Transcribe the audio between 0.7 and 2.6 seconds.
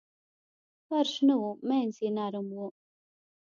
فرش نه و مینځ یې نرم و.